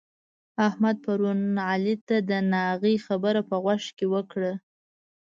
[0.67, 1.39] احمد پرون
[1.71, 4.53] علي ته د ناغې خبره په غوږ کې ورکړه.